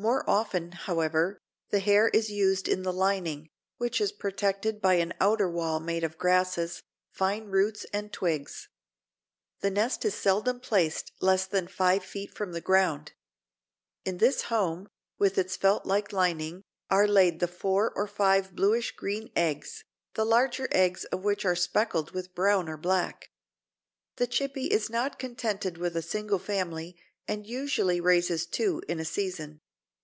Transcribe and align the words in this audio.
More 0.00 0.24
often, 0.26 0.72
however, 0.72 1.36
the 1.68 1.78
hair 1.80 2.08
is 2.08 2.30
used 2.30 2.68
in 2.68 2.84
the 2.84 2.90
lining, 2.92 3.50
which 3.76 4.00
is 4.00 4.12
protected 4.12 4.80
by 4.80 4.94
an 4.94 5.12
outer 5.20 5.46
wall 5.46 5.78
made 5.78 6.04
of 6.04 6.16
grasses, 6.16 6.82
fine 7.10 7.48
roots 7.48 7.84
and 7.92 8.10
twigs. 8.10 8.70
The 9.60 9.68
nest 9.70 10.06
is 10.06 10.14
seldom 10.14 10.58
placed 10.60 11.12
less 11.20 11.44
than 11.46 11.68
five 11.68 12.02
feet 12.02 12.32
from 12.34 12.52
the 12.52 12.62
ground. 12.62 13.12
In 14.06 14.16
this 14.16 14.44
home, 14.44 14.88
with 15.18 15.36
its 15.36 15.58
feltlike 15.58 16.14
lining, 16.14 16.62
are 16.88 17.06
laid 17.06 17.38
the 17.38 17.46
four 17.46 17.92
or 17.94 18.06
five 18.06 18.56
bluish 18.56 18.92
green 18.92 19.30
eggs, 19.36 19.84
the 20.14 20.24
larger 20.24 20.66
ends 20.72 21.04
of 21.04 21.24
which 21.24 21.44
are 21.44 21.54
speckled 21.54 22.12
with 22.12 22.34
brown 22.34 22.70
or 22.70 22.78
black. 22.78 23.28
The 24.16 24.26
Chippy 24.26 24.68
is 24.68 24.88
not 24.88 25.18
contented 25.18 25.76
with 25.76 25.94
a 25.94 26.00
single 26.00 26.38
family 26.38 26.96
and 27.28 27.46
usually 27.46 28.00
raises 28.00 28.46
two 28.46 28.80
in 28.88 28.98
a 28.98 29.04
season. 29.04 29.60